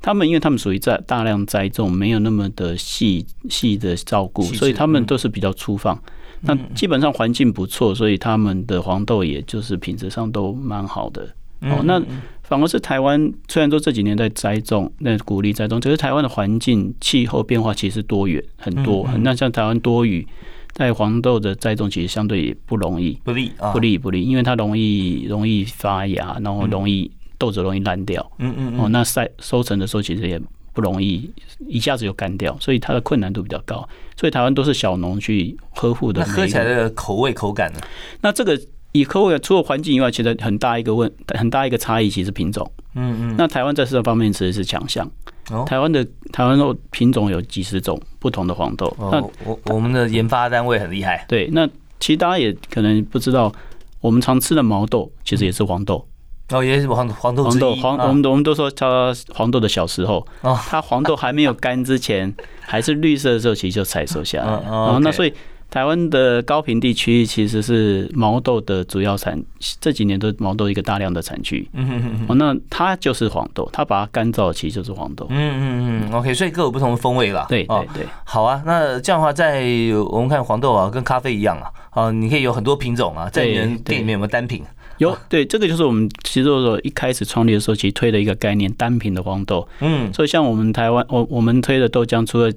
[0.00, 6.00] 他们因为他们属于在大量栽种，没有那么的细细的照顾，所以他们嗯都是比较粗放。
[6.46, 11.26] 那基本上环境不错，所以他们的黄豆也就是品质上都蛮好的。
[11.62, 11.98] 哦，那
[12.42, 19.08] 反而是台湾，虽然说这几年在栽种，那鼓励栽种，可是台湾的环境气候变化其实多元很多。
[19.22, 20.28] 那像台湾多雨，
[20.74, 23.18] 在黄豆的栽种其实相对也不容易。
[23.24, 28.20] 不利啊，不，利不利，因为它容易容易发芽，然后容易豆子容易烂掉。
[28.22, 30.40] 哦，嗯嗯哦，那晒收成的时候其实也
[30.72, 31.30] 不容易
[31.68, 33.88] 一下子就干掉，所以它的困难度比较高。
[34.16, 36.64] 所以台湾都是小农去呵护的那喝起来。
[36.64, 37.78] 的口味口感呢？
[38.20, 38.60] 那这个
[38.94, 42.70] 以客户除了环境以外，其实很大一个问很大一个差异，其实品种。
[42.94, 45.04] 嗯嗯，那台湾在这方面其实是强项。
[45.50, 46.02] 哦台湾的
[46.32, 48.96] 台湾的品种有几十种不同的黄豆。
[48.98, 51.66] 那哦，我我们的研发单位很厉害，对，那
[51.98, 53.52] 其实大家也可能不知道，
[54.00, 56.06] 我们常吃的毛豆其实也是黄豆。
[56.50, 64.46] 哦，也是黄黄豆黄，豆黄，啊我们我们都说它黄豆的小时候，哦它黄豆还没有干之前，还是绿色的时候，其实就采收下来。
[64.46, 65.34] 嗯哦然后那所以
[65.74, 69.42] 台湾的高平地区其实是毛豆的主要产，
[69.80, 71.68] 这几年都是毛豆一个大量的产区。
[71.72, 75.26] 嗯嗯那它就是黄豆，它把它干燥，其实就是黄豆。
[75.30, 77.46] 嗯嗯嗯，OK，所以各有不同的风味啦。
[77.48, 79.64] 对哦对对，好啊，那这样的话，在
[80.12, 84.62] 我们看黄豆啊，跟咖啡一样啊，啊，你可以有很多品种啊，在你们店里面有没有单品？
[84.98, 89.66] 有对这个就是我们其实说一开始创立的时候，其实推的一个概念，单品的黄豆。
[89.80, 92.48] 嗯所以像我们台湾，我我们推的豆浆，除了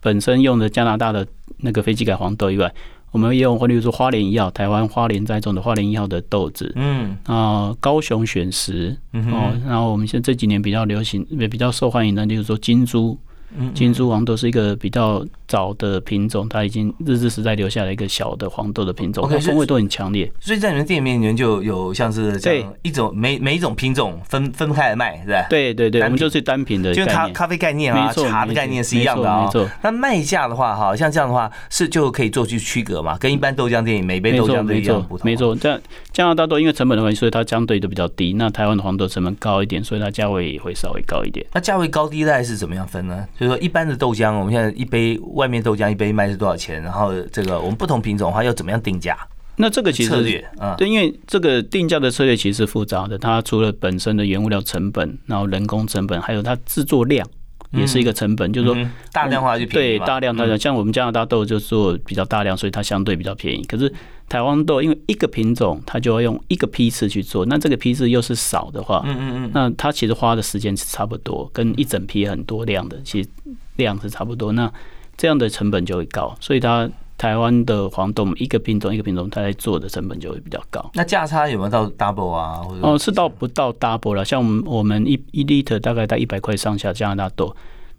[0.00, 1.26] 本身用的加拿大的
[1.58, 2.72] 那个飞机改黄豆以外，
[3.12, 7.16] 我们也用，例如说花莲一号，台湾花莲栽种的花莲一号的豆子，嗯。
[7.24, 13.25] 啊，高雄选石嗯哦，然后我们现在这几年比较流行，也比较受欢迎的，例如说金珠，嗯
[13.74, 20.30] 金珠黄豆是一个比较早的品种，它已经日治时代留下来一个小的黄豆的品种它风味都很强烈。
[20.38, 27.06] 所以在你们店里面，你们就有像是这样一种每每一种品种分分开来卖，是吧？，对对对，我们就是单品的就。
[27.06, 29.72] 咖咖啡概念啊，茶的概念是一样的啊没错没错。
[29.82, 35.24] 那卖价的话，哈，像这样的话是就可以做去区隔嘛，跟一般豆浆店每杯，豆浆都没一样不同。
[35.24, 35.36] 没。
[35.36, 35.54] 错。
[35.54, 35.80] 这样
[36.12, 38.32] 加拿大豆因为成本的关系，所以它相对都比较低。
[38.32, 41.46] 那台湾的黄豆成本高一点，所以它价位也会稍微高一点。
[41.52, 43.24] 那价位高低大概是怎么样分呢？
[43.38, 46.82] 就是说一般的豆浆，我们现在一杯外面豆浆一杯卖是多少钱？
[46.82, 49.16] 然后这个我们不同品种的话要怎么样定价
[49.58, 50.38] 那这个其实策略？
[50.58, 57.26] 啊，对，因为这个定价的策略其实是复杂的，它除了本身的原物料成本，然后人工成本，还有它制作量
[57.72, 58.74] 也是一个成本，就是说。
[58.76, 63.64] 嗯大量化就便宜对，大量大量，像我们加拿大豆就做比较大量，所以它相对比较便宜。
[63.64, 63.90] 可是
[64.28, 73.28] 台湾豆因为一个品种，它就要用一个批次去做，那这个批次又是少的话，嗯嗯嗯，那它其实花的时间是差不多，跟一整批很多量的，其实
[73.76, 74.52] 量是差不多。
[74.52, 74.70] 那
[75.16, 76.86] 这样的成本就会高，所以它
[77.18, 80.90] 台湾的黄豆一个品种一个品种，它在做的成本就会比较高。
[80.94, 82.62] 那价差有没有到 double 啊？
[82.62, 84.24] 或者哦，是到不到 double 了？
[84.24, 87.54] 像我们我们一一 liter 大概在一百块上下，加拿大豆。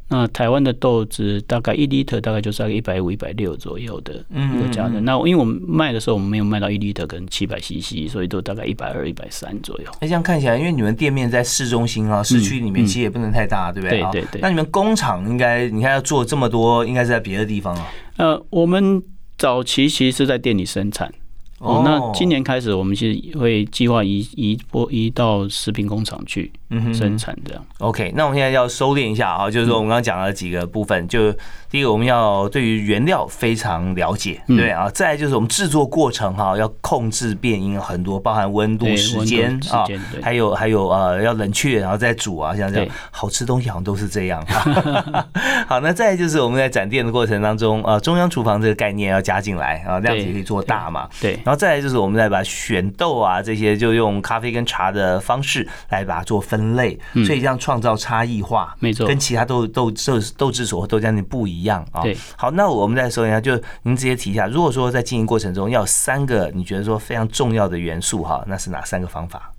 [0.09, 4.99] 那台湾的豆子大概一 liter 大概就是在一百五、一百六左右的一个价格。
[5.01, 9.85] 那因为我们卖的时候，我们没有卖到一 liter 跟七百 cc，所以都大概一百二、一百三左右。
[9.99, 14.01] 那，这样看起来，因为你们店面在市中心啊，市区里面嗯其实也不能太大，对不对？
[14.01, 17.87] 啊对对对那你们工厂应该，你看要做这么多，应该是在别的地方啊。
[18.15, 19.03] 呃，我们
[19.37, 21.13] 早期其实是在店里生产。
[21.59, 26.51] 哦，那今年开始，我们其实会计划移移播移到食品工厂去
[26.93, 27.65] 生产这样。
[27.79, 31.31] OK，那我们现在要收敛一下啊，就是说我们刚刚讲了几个部分，就
[31.69, 34.57] 第一个我们要对于原料非常了解，嗯。
[34.57, 39.85] 对啊，再来就是我们制作过程哈要控制变因很多，包含温度、时间啊
[40.21, 42.95] 还有还有呃要冷却然后再煮啊，像这样。
[43.11, 44.43] 好吃东西好像都是这样。
[45.67, 51.07] 好，那再来就是我们在展店的过程当中啊，中央厨房这个概念要加进来啊，这样子也可以做大嘛。
[51.21, 62.01] 对，然后再来就是我们再把选豆啊这些，就用咖啡跟茶的方式来把它做分类，所以这样创造差异化，嗯没错跟其他豆豆豆豆制所或豆浆店不一样啊。
[62.01, 69.51] 对，好，那我们再说一下，就您直接提一下，如果说在经营过程中要三个你觉得说非常重要的元素哈，那是哪三个方法？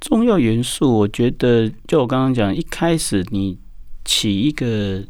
[0.00, 3.58] 重要元素，我觉得就我刚刚讲，一开始你
[4.04, 5.00] 起一个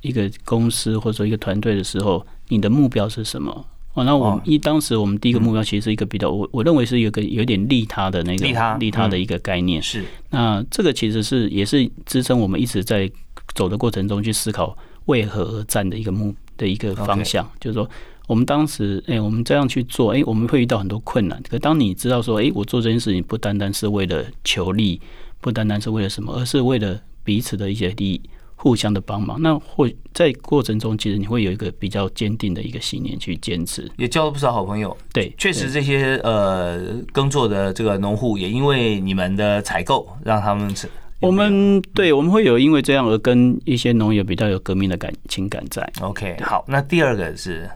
[0.00, 3.66] 一个公司或者说一个团队的时候，你的目标是什么？
[3.94, 9.80] 哦，那我们一当时我们第一个目标其实是一个比较，我我认为是有个有点利他的那个利他利他的一个概念。
[9.80, 13.10] 是，那这个其实是也是支撑我们一直在
[13.54, 17.88] 走的过程中去思考为何而战的一个目的一个方向，就是说
[18.26, 21.40] 我们当时哎，我们这样去做，哎，我们会遇到很多困难。
[21.48, 25.00] 可当你知道说，哎，我做这件事情不单单是为了求利，
[25.40, 28.20] 不单单是为了什么，而是为了彼此的一些利益。
[28.64, 34.96] 互相的帮忙，那或在过程中，其实你会有一个比较坚定的一个信念去坚持，也交了不少好朋友。
[35.12, 36.80] 对，确实这些呃
[37.12, 40.74] 耕作的这个农户，也因为你们的采购，让他们
[41.20, 45.86] 我们对我们会有因为这样而跟一些农友比较有革命的感情感在。
[46.00, 47.68] OK，好，那第二个是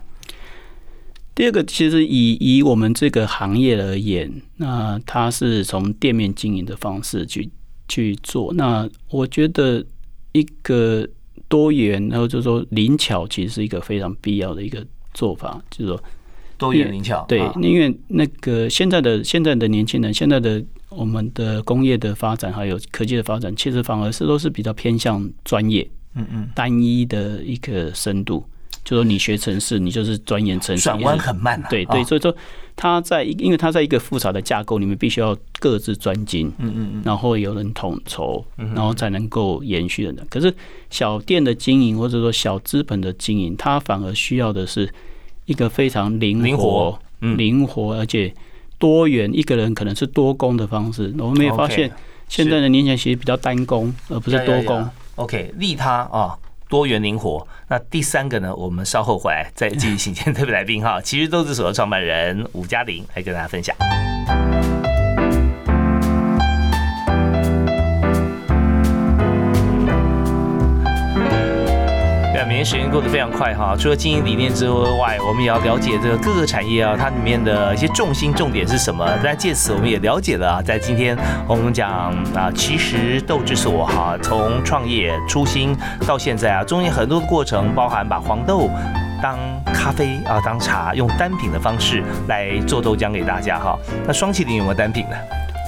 [1.34, 7.50] 第二个，其实以以我们这个行业而言，那它是从店面经营的方式去
[7.88, 8.54] 去做。
[8.54, 9.84] 那我觉得。
[10.38, 11.08] 一个
[11.48, 16.02] 多元，然后就是说灵巧，其实是一个非常必要的一个做法，就是说
[16.56, 17.24] 多元灵巧。
[17.28, 28.44] 对，因为那个现在的现在的年轻人，现在的我们的工业的发展还有科技的发展，其实反而是都是比较偏向专业，嗯嗯，单一的一个深度。
[28.84, 31.62] 就说你学城市，你就是钻研城市，转弯很慢。
[31.68, 32.34] 对对，所以说
[32.74, 40.24] 他在，因为他在一个复杂的架构里面，必须要各自专精，嗯嗯嗯，然后有人统筹，然后才能够延续的。
[40.30, 40.54] 可是
[40.88, 44.88] 小店的经营或者说小资本的经营，它反而需要的是
[45.46, 48.32] 一个非常灵活、灵活而且
[48.78, 51.12] 多元，一个人可能是多工的方式。
[51.18, 51.90] 我们也发现，
[52.28, 54.88] 现在的年轻人其实比较单工，而不是多工。
[55.16, 56.38] OK，利他啊。
[56.68, 58.54] 多元灵活，那第三个呢？
[58.54, 63.74] 我们稍后回来再继续请见特别来宾哈，其实都是所的创办人吴嘉玲来跟大家分享。
[72.58, 79.08] 年时间过得非常快哈，除了经营理念之外，我们也要了解这个各个产业啊，它里面的一些重心重点是什么。
[79.22, 81.16] 但借此我们也了解了，在今天
[81.46, 81.88] 我们讲
[82.34, 88.68] 啊，其实豆之所哈，从创业初心到现在啊，中间很多的过程，包含把黄豆
[89.22, 89.38] 当
[89.72, 93.78] 咖啡啊，当茶，用单品的方式来做豆浆给大家哈。
[94.04, 95.16] 那双麒麟有没有单品呢？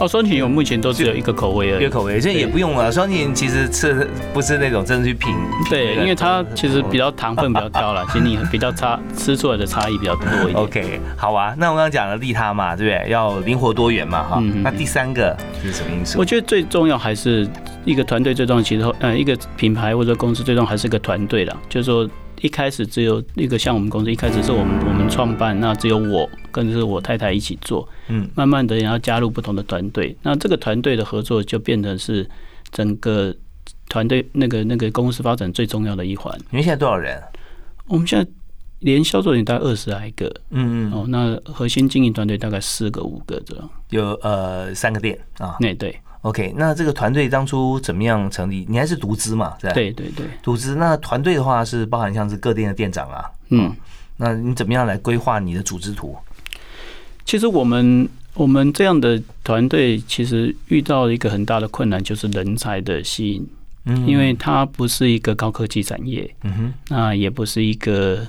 [0.00, 2.90] 哦，双体我目前都只有一个口味而已，一个口味，这也不用了。
[2.90, 5.30] 双体其实吃不是那种真的去品，
[5.68, 10.56] 对，因为它其实比较糖分比较高了，其实你比较差吃出来的差异比较多一点。
[10.56, 13.10] OK，好啊，那我刚刚讲了利他嘛，对不对？
[13.10, 14.42] 要灵活多元嘛，哈。
[14.62, 16.18] 那第三个是什么因素？
[16.18, 17.46] 我觉得最重要还是
[17.84, 22.08] 一个团队最重要，其实呃，一个品牌或者公司最重要还是一个团队的，就是说。
[22.42, 32.28] 一开始只有一个像我们公司，一开始是我们我们创办，那只有我跟是我太太一起做，嗯，慢慢的然后加入不同的团队，那这个团队的合作就变成是
[32.70, 33.34] 整个
[33.88, 36.34] 团队那个那个公司发展最重要的一环。
[36.50, 37.22] 你们现在多少人？
[37.86, 38.30] 我们现在
[38.78, 45.94] 连销售员大概二十来个，嗯嗯，哦，那核心经营团队大概四个五个这样，有呃三个店啊，那对。
[46.22, 48.66] OK，那这个团队当初怎么样成立？
[48.68, 49.54] 你还是独资嘛？
[49.60, 50.74] 对对对，独资。
[50.76, 53.24] 那团队的话是包含像是各店的店长啊。
[53.48, 53.74] 嗯，
[54.18, 56.14] 那你怎么样来规划你的组织图？
[57.24, 63.48] 其实我们我们这样的团队其实遇到一个很大的困难，就是人才的吸引。
[63.86, 66.30] 嗯，因为它不是一个高科技产业。
[66.42, 68.26] 嗯哼，那也不是一个。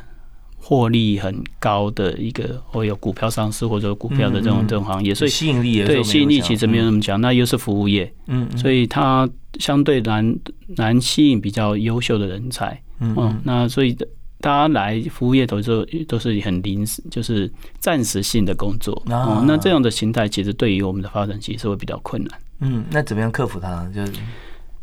[0.71, 7.19] 获利很高的一个，或有股票上市或者股票的这种这种行业，所以吸引力对吸引力其实没有那么强。
[7.19, 9.29] 那又是服务业，嗯，所以它
[9.59, 10.33] 相对难
[10.77, 13.93] 难吸引比较优秀的人才，嗯，那所以
[14.39, 18.93] 大家来服务业都是都是很临时，就是暂时性的工作。
[19.07, 22.39] 哦，那这样的形态其实对于我们的发展其实会比较困难。
[22.61, 23.85] 嗯，那怎么样克服它？
[23.93, 24.13] 就是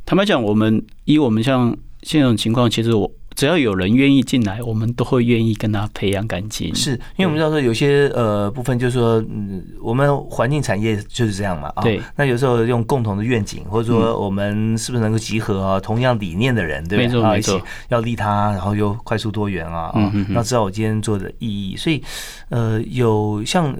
[0.05, 3.11] 坦白讲，我们以我们像现在这种情况，其实我。
[3.38, 6.74] 只要有人愿意进来，我们都会愿意跟他培养感情。
[6.74, 11.72] 是因为我们知道说有些呃部分，就是说，嗯，我们环境产业就是这样嘛。
[11.83, 12.03] 对。
[12.16, 17.22] 那有时候用共同的愿景，或者说我们是不是能够集合啊同样理念的人，对不对？
[17.22, 21.77] 没错，要利他，然后又快速多元啊，嗯要知道我今天做的意义。
[21.77, 22.03] 所以，
[22.48, 23.72] 呃，有像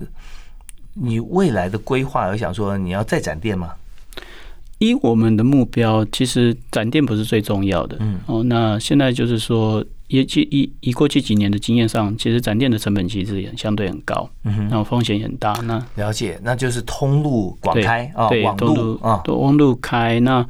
[0.95, 3.71] 你未来的规划，有想说你要再展店吗？
[4.79, 7.97] 以我们的目标，其实展店不是最重要的。
[8.01, 10.21] 嗯，哦，那现在就是说，以
[10.51, 15.53] 以以过去几年的经验上，其实展店的成本其实也相对很高，嗯哼，然后风险很大。
[15.65, 20.21] 那了解，那就是通路广开啊，网路啊，通路开。
[20.21, 20.47] 那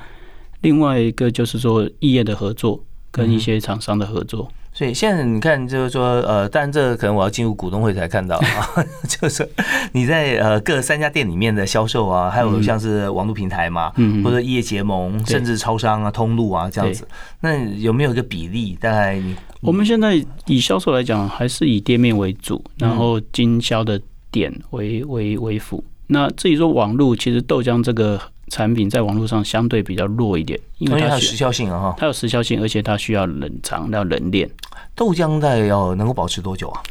[0.61, 4.51] 另外一个就是说，异业的合作跟一些厂商的合作。
[4.79, 8.47] 所以现在你看，就是说，呃，但这可能我要进入股东会才看到啊
[9.09, 9.45] 就是
[9.91, 17.05] 你在呃各三家店里面的销售啊，还有像是网络平台嘛，嗯或者业结盟，甚至超商啊、通路啊这样子，
[17.41, 18.79] 那有没有一个比例？
[18.81, 24.01] 大概你我们现在以销售来讲，还是以店面为主，然后经销的
[24.31, 25.83] 点为为为辅。
[26.07, 31.95] 那至于说网络，其实豆浆这个产品在网络上相对比较弱一点，因为它有时效性啊哈。
[31.99, 34.49] 它有时效性，而且它需要冷藏、要冷链。
[34.95, 36.83] 豆浆大概要能够保持多久啊？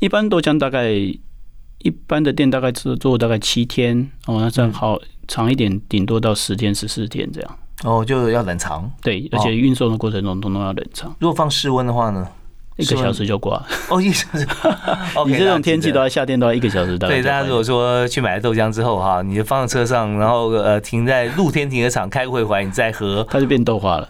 [0.00, 4.98] 一般豆浆大概一般的店大概做做大概七天哦，那这样好
[5.28, 7.58] 长一点，顶多到十天、十四天这样。
[7.82, 8.90] 哦，就要冷藏。
[9.02, 12.26] 对，而且运送的过程中通通要冷藏，如果放室温的话呢？
[12.76, 13.62] 一个小时就挂。
[13.88, 14.46] 哦，一小时。
[15.26, 15.94] 你这种天气的。
[15.94, 24.08] 都要夏天都要一个小时大概对，大家如果说去买了豆浆之后哈，你就放在车上，然后呃停在露天停车场开会回来，你再喝，它就变豆花了。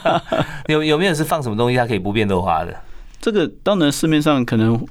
[0.68, 2.74] 有有没有是放什么东西它可以不变豆花的？
[3.20, 4.82] 这个当然市面上可能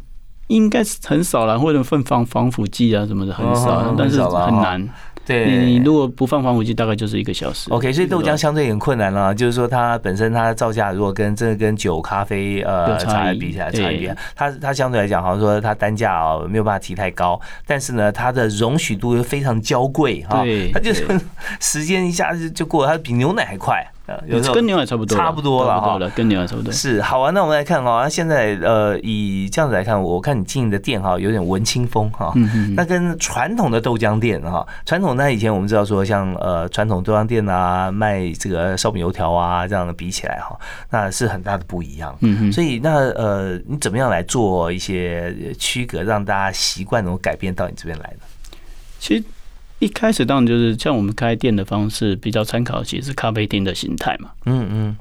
[0.48, 4.88] 应该是很少啦，或者放防防腐剂啊什么的很少嗯，但是很难。
[5.34, 5.78] 你你。
[5.84, 7.70] 如果不放防腐剂，大概就是一个小时。
[7.72, 21.06] OK，所以豆浆相对很困难了，就是说它本身它的造价如果跟真的跟酒、咖啡呃有差比起来差异对，它它相对来讲好像说它单价哦没有办法提太高，但是呢它的容许度又非常娇贵哈，它就是
[21.60, 26.72] 时间一下子就过了，它比牛奶还快，呃有时候跟牛奶差不多，差不多了跟牛奶差不多。
[26.72, 32.32] 是好啊，那我们来看哦，那现在呃，以这样子来看，我看你经营的店哈，有点文青风哈。
[32.36, 40.58] 嗯嗯那跟传统的豆浆店哈，传统那以前我们知道说，像呃传统豆浆店啊，卖这个烧饼油条啊这样的比起来哈，
[40.90, 42.16] 那是很大的不一样。
[42.22, 48.20] 嗯嗯，所以那呃，你怎么样来做一些区隔，让大家习惯能够改变到你这边来的？
[49.00, 49.24] 其实
[49.80, 54.32] 一开始当然就是像我们开店的方式，比较参考其实是咖啡厅的形态嘛。
[54.46, 54.98] 嗯嗯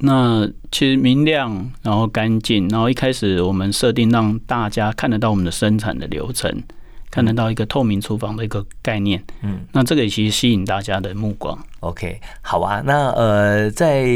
[0.00, 6.62] 那其实明亮，然后干净，然后一开始我们设定让大家看得到我们的生产的流程，
[7.10, 9.20] 看得到一个透明厨房的一个概念。
[9.42, 11.58] 嗯那这个也其实吸引大家的目光。
[11.80, 12.80] ，OK，好啊。
[12.84, 14.06] 那呃，在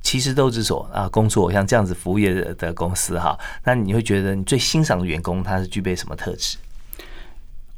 [0.00, 6.56] 其实豆之所啊工作，像这样子服务业的的公司哈，那你会觉得你最欣赏的员工他是具备什么特质？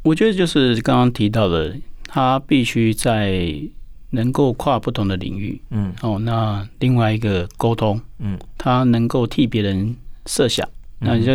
[0.03, 1.76] 我觉得就是刚刚提到的，
[2.07, 3.55] 他必须在
[4.11, 6.18] 能够跨不同的领域嗯哦。
[6.18, 9.94] 那另外一个沟通，嗯他能够替别人
[10.26, 10.66] 设想。
[11.01, 11.32] 那就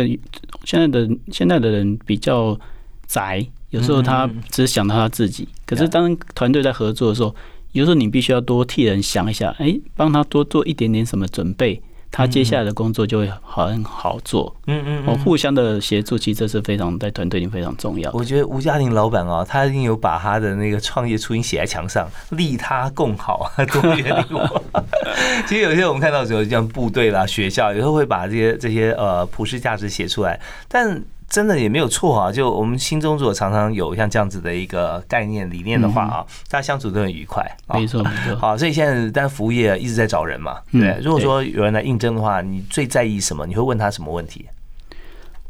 [0.64, 2.58] 现在的现在的人比较
[3.06, 5.48] 宅，有时候他只想到他自己。
[5.64, 7.34] 可是当团队在合作的时候，
[7.72, 11.80] 有时候你必须要多替人想一下，哎，帮他多做一点点什么准备，
[12.16, 14.54] 他接下来的工作就会很好做。
[14.68, 18.08] 嗯嗯哦，互相的协助，其实这是非常在团队里非常重要。
[18.12, 24.62] 我觉得吴嘉玲老板哦，他一定有把他的那个创业初心写在墙上，利他共好，多元利我。
[25.48, 30.38] 其实有些我们看到的时候，像部队啦、学校，有时候会把这些这些呃普世价值写出来，
[30.68, 32.30] 但真的也没有错啊。
[32.32, 37.42] 就我们心中如果常常有像这样子的一个概念理念的话啊，大家相处都很愉快。
[37.66, 38.36] 啊没错， 没错。
[38.36, 41.00] 好，所以现在但服务业一直在找人嘛，嗯对。
[41.02, 43.46] 如果说有人来应征的话，你最在意什么？
[43.46, 44.46] 你会问他什么问题？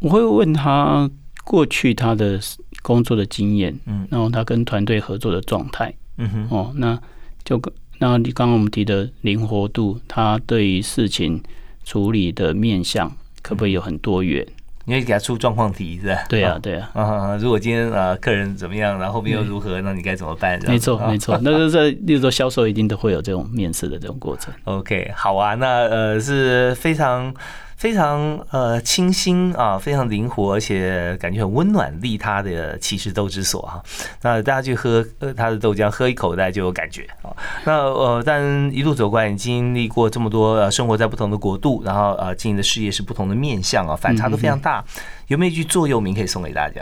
[0.00, 1.08] 我会问他
[1.44, 2.38] 过去他的
[2.82, 6.98] 工作的经验，嗯然后他跟团队合作的状态，嗯哼，哦，那
[7.44, 11.42] 就跟那你刚刚我们提的灵活度，他对于事情
[11.84, 13.10] 处理的面向
[13.40, 14.46] 可不可以有很多元？
[14.86, 16.24] 你会给他出状况题是吧？
[16.28, 20.60] 对啊，对啊，啊，如果今天啊客人怎么样，然后后面又如何，那你该怎么办？
[20.66, 21.38] 没错，啊没错。
[21.42, 24.52] 那个在，例如说销售一定都会有这种面试的这种过程。
[24.64, 27.32] OK，好啊，那呃是非常
[27.76, 33.82] 非常呃清新啊，非常灵活，而且感觉很温暖利他的骑士豆之所哈、
[34.22, 37.34] 那大家去喝呃他的豆浆，喝一口大家就有感觉啊。
[37.64, 44.84] 那呃，但一路走过来，你经历过这么多呃生活在不同的国度，然后呃经营的事业是不同的面向啊，反差都非常大。
[45.28, 46.80] 有没有一句座右铭可以送给大家？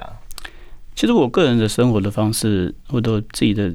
[0.95, 3.73] 其实我个人的生活的方式，或者自己的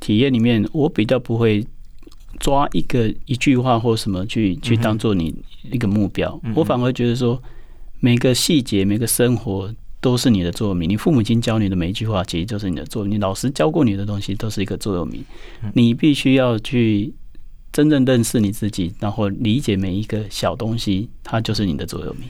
[0.00, 1.66] 体验里面，我比较不会
[2.38, 5.34] 抓一个一句话或什么去去当做你
[5.70, 6.40] 一个目标。
[6.54, 7.40] 我反而觉得说，
[8.00, 10.88] 每个细节、每个生活都是你的座右铭。
[10.88, 15.24] 你父母亲教你的每一句话，其实就是你的座右铭；你老师教过你的东西，都是一个座右铭。
[15.74, 17.12] 你必须要去
[17.72, 22.28] 真正认识你自己，然后理解每一个小东西，它就是你的座右铭。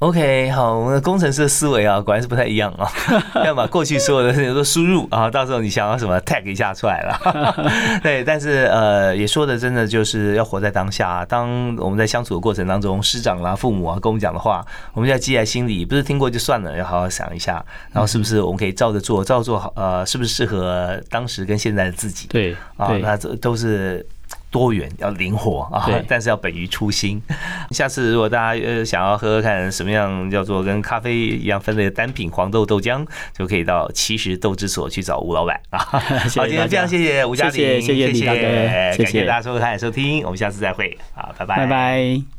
[0.00, 2.88] OK，好，我们的工程师的思维啊，果然是不太一样啊，
[3.44, 7.98] 要把过去所有的事情都输入啊，到时候你想要什么 tag 一下出来了。
[8.00, 11.24] 对，但是呃，也说的真的就是要活在当下啊。
[11.24, 17.54] 当我们在相处的过程当中，师长啦、父母啊跟我们讲的话，我们要记在心里，不是听过就算了，要好好想一下，
[17.92, 22.28] 然后是不是我们可以照着做，照着做好，呃，是不是适合当时跟现在的自己？
[22.28, 24.06] 对啊，那这都是
[24.50, 27.22] 多元，要灵活啊，但是要本于初心。
[27.70, 35.78] 下次如果大家呃想要喝喝看什么样叫做跟咖啡一样分类的单品黄豆豆浆，就可以到七十豆之所去找吴老板啊。
[36.36, 42.37] 好，今天非常谢谢吴嘉玲，谢谢感谢大家收看收听，我们下次再会，好，拜拜，拜拜。